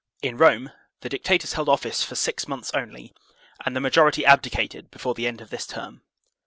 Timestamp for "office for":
1.69-2.15